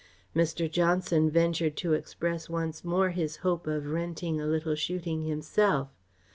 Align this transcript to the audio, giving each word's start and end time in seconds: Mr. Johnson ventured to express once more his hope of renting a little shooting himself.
Mr. 0.35 0.67
Johnson 0.67 1.29
ventured 1.29 1.77
to 1.77 1.93
express 1.93 2.49
once 2.49 2.83
more 2.83 3.11
his 3.11 3.35
hope 3.45 3.67
of 3.67 3.85
renting 3.91 4.41
a 4.41 4.47
little 4.47 4.73
shooting 4.73 5.21
himself. 5.25 5.89